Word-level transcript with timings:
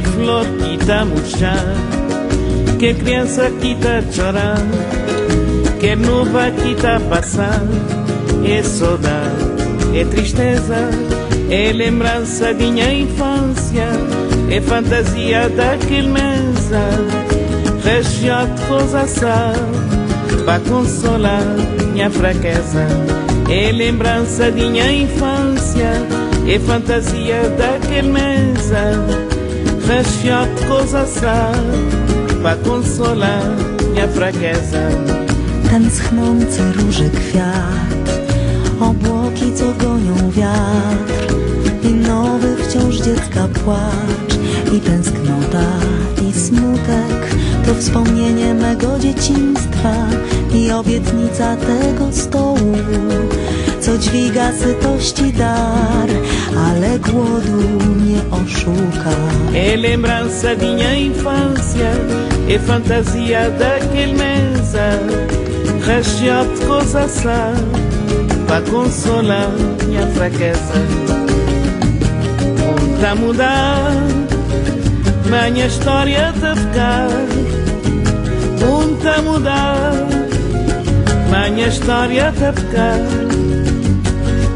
Flor 0.00 0.46
que 0.46 0.74
está 0.80 1.00
a 1.00 1.04
murchar, 1.04 1.66
que 2.78 2.94
criança 2.94 3.50
que 3.60 3.72
está 3.72 3.98
a 3.98 4.12
chorar, 4.12 4.58
que 5.78 5.90
a 5.90 5.96
nuvem 5.96 6.52
que 6.52 6.72
está 6.72 6.96
a 6.96 7.00
passar, 7.00 7.60
é 8.44 8.62
saudade, 8.62 9.98
é 9.98 10.04
tristeza, 10.04 10.90
é 11.50 11.72
lembrança 11.72 12.54
de 12.54 12.64
minha 12.64 12.92
infância, 12.92 13.88
é 14.50 14.60
fantasia 14.62 15.50
daquele 15.50 16.08
mesa, 16.08 16.88
região 17.84 18.46
de 18.46 18.62
coisa 18.62 19.06
para 20.46 20.60
consolar 20.60 21.44
minha 21.92 22.08
fraqueza, 22.08 22.86
é 23.50 23.70
lembrança 23.72 24.50
de 24.50 24.62
minha 24.62 24.90
infância, 24.90 25.92
é 26.48 26.58
fantasia 26.58 27.42
daquele 27.58 28.08
mesa, 28.08 29.32
de 29.86 30.66
coisa 30.66 31.06
para 32.42 32.56
consolar 32.56 33.42
minha 33.88 34.08
fraqueza. 34.08 34.88
Ten 35.70 35.90
schnący 35.90 36.72
róży 36.72 37.10
kwiat 37.10 38.22
Obłoki, 38.80 39.52
co 39.54 39.64
gonią 39.84 40.30
wiatr. 40.30 41.34
I 41.82 41.94
nowy 41.94 42.56
wciąż 42.56 42.96
dziecka 42.96 43.48
płacz 43.64 44.34
I 44.72 44.80
tęsknota, 44.80 45.66
i 46.28 46.32
smutek. 46.32 47.34
To 47.66 47.74
wspomnienie 47.74 48.54
mego 48.54 48.98
dzieciństwa 48.98 49.94
I 50.54 50.70
obietnica 50.70 51.56
tego 51.56 52.12
stołu. 52.12 52.76
Co 53.80 53.98
dźwiga 53.98 54.52
sytości 54.52 55.32
dar 55.32 56.08
Ale 56.56 56.98
głodu 56.98 57.60
nie 58.04 58.20
oszuka 58.30 59.10
É 59.54 59.76
lembrança 59.76 60.56
de 60.56 60.64
minha 60.64 60.94
infância, 60.94 61.92
é 62.48 62.58
fantasia 62.58 63.50
daquele 63.50 64.14
mesa, 64.14 64.98
região 65.84 66.46
de 66.54 66.64
coisa 66.64 67.06
sã, 67.06 67.52
para 68.46 68.62
consolar 68.62 69.50
minha 69.86 70.06
fraqueza. 70.06 70.72
Muita 72.58 73.10
a 73.10 73.14
mudar, 73.14 73.92
minha 75.26 75.66
história 75.66 76.32
de 76.32 76.60
ficar. 76.60 77.08
Muita 78.58 79.16
a 79.16 79.22
mudar, 79.22 79.92
minha 81.30 81.68
história 81.68 82.32
de 82.32 82.60
ficar. 82.60 82.98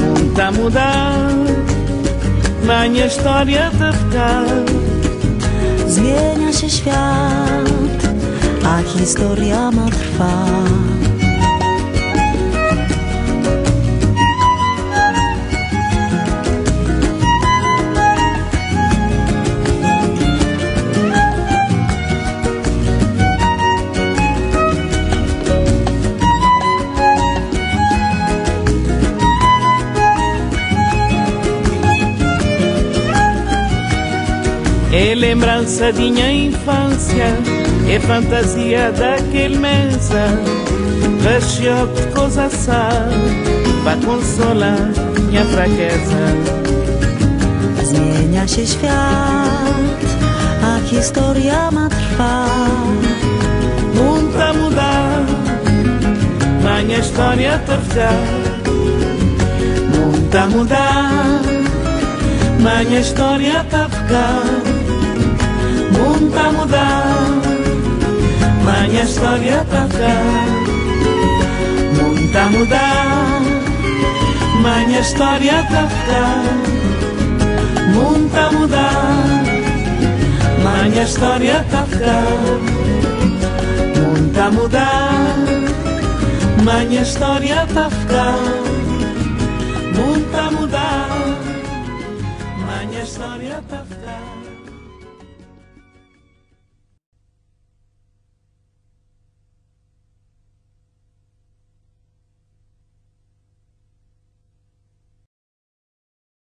Muita 0.00 0.46
a 0.46 0.52
mudar, 0.52 1.47
Zmienia 2.68 3.08
historię 3.08 3.70
ptak 3.78 4.70
Zmienia 5.86 6.52
się 6.52 6.70
świat, 6.70 8.08
a 8.64 8.82
historia 8.82 9.70
ma 9.70 9.86
trwać 9.86 11.07
É 35.00 35.14
lembrança 35.14 35.92
de 35.92 36.10
minha 36.10 36.32
infância, 36.32 37.26
é 37.88 38.00
fantasia 38.00 38.90
daquele 38.90 39.56
mesa, 39.56 40.26
região 41.22 41.86
de 41.94 42.02
coisa 42.08 42.50
sã, 42.50 42.88
para 43.84 43.96
consolar 44.04 44.90
minha 45.28 45.44
fraqueza. 45.44 46.24
Zmienia 47.84 48.48
się 48.48 48.66
świat, 48.66 50.02
a 50.64 50.80
historia 50.92 51.70
ma 51.70 51.88
trwa. 51.88 52.46
Muito 53.94 54.40
a 54.42 54.52
mudar, 54.52 55.26
minha 56.64 56.98
história 56.98 57.54
a 57.54 57.78
ficar. 57.78 58.18
Muito 59.94 60.36
a 60.36 60.46
mudar, 60.48 61.40
minha 62.58 63.00
história 63.00 63.60
a 63.60 63.88
ficar. 63.88 64.77
mundo 65.98 66.38
a 66.38 66.52
mudar, 66.52 67.04
maña 68.64 69.02
história 69.02 69.64
pra 69.70 69.86
cá. 69.98 70.18
Mundo 71.96 72.36
a 72.38 72.48
mudar, 72.50 73.40
maña 74.62 75.00
história 75.00 75.64
pra 75.68 75.86
cá. 76.06 76.24
Mundo 77.94 78.36
a 78.36 78.50
mudar, 78.50 79.24
maña 80.64 81.02
história 81.02 81.64
pra 81.72 81.84
cá. 82.06 82.22
Mundo 83.96 84.38
a 84.38 84.50